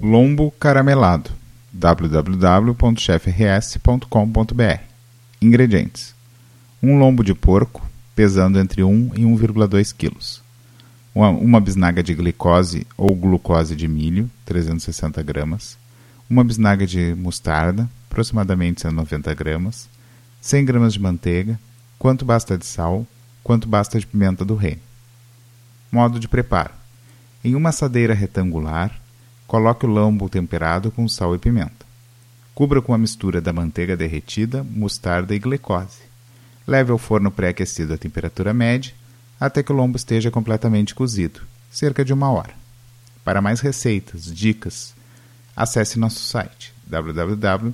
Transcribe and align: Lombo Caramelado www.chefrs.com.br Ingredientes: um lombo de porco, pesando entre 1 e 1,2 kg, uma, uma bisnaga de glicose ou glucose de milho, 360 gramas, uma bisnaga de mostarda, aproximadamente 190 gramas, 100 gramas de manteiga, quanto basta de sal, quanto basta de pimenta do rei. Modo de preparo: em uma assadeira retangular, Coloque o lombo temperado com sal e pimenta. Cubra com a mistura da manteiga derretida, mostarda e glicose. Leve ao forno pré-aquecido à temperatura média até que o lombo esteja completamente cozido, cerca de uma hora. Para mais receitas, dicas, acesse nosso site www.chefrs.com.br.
Lombo 0.00 0.52
Caramelado 0.60 1.32
www.chefrs.com.br 1.72 4.02
Ingredientes: 5.42 6.14
um 6.80 6.96
lombo 7.00 7.24
de 7.24 7.34
porco, 7.34 7.84
pesando 8.14 8.60
entre 8.60 8.84
1 8.84 9.10
e 9.16 9.22
1,2 9.22 9.92
kg, 9.92 10.16
uma, 11.12 11.30
uma 11.30 11.60
bisnaga 11.60 12.00
de 12.00 12.14
glicose 12.14 12.86
ou 12.96 13.12
glucose 13.12 13.74
de 13.74 13.88
milho, 13.88 14.30
360 14.46 15.20
gramas, 15.24 15.76
uma 16.30 16.44
bisnaga 16.44 16.86
de 16.86 17.12
mostarda, 17.16 17.88
aproximadamente 18.08 18.82
190 18.82 19.34
gramas, 19.34 19.88
100 20.40 20.64
gramas 20.64 20.92
de 20.92 21.00
manteiga, 21.00 21.58
quanto 21.98 22.24
basta 22.24 22.56
de 22.56 22.66
sal, 22.66 23.04
quanto 23.42 23.66
basta 23.68 23.98
de 23.98 24.06
pimenta 24.06 24.44
do 24.44 24.54
rei. 24.54 24.78
Modo 25.90 26.20
de 26.20 26.28
preparo: 26.28 26.70
em 27.42 27.56
uma 27.56 27.70
assadeira 27.70 28.14
retangular, 28.14 28.92
Coloque 29.48 29.86
o 29.86 29.88
lombo 29.88 30.28
temperado 30.28 30.90
com 30.90 31.08
sal 31.08 31.34
e 31.34 31.38
pimenta. 31.38 31.86
Cubra 32.54 32.82
com 32.82 32.92
a 32.92 32.98
mistura 32.98 33.40
da 33.40 33.50
manteiga 33.50 33.96
derretida, 33.96 34.62
mostarda 34.62 35.34
e 35.34 35.38
glicose. 35.38 36.00
Leve 36.66 36.92
ao 36.92 36.98
forno 36.98 37.30
pré-aquecido 37.30 37.94
à 37.94 37.98
temperatura 37.98 38.52
média 38.52 38.92
até 39.40 39.62
que 39.62 39.72
o 39.72 39.74
lombo 39.74 39.96
esteja 39.96 40.30
completamente 40.30 40.94
cozido, 40.94 41.40
cerca 41.70 42.04
de 42.04 42.12
uma 42.12 42.30
hora. 42.30 42.52
Para 43.24 43.40
mais 43.40 43.60
receitas, 43.60 44.26
dicas, 44.26 44.94
acesse 45.56 45.98
nosso 45.98 46.20
site 46.22 46.74
www.chefrs.com.br. 46.86 47.68